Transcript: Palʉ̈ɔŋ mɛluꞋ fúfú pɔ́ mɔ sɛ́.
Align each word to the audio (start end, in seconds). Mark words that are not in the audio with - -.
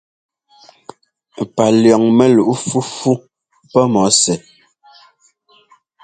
Palʉ̈ɔŋ 1.55 2.03
mɛluꞋ 2.17 2.55
fúfú 2.67 3.11
pɔ́ 3.71 3.83
mɔ 3.93 4.03
sɛ́. 4.21 4.37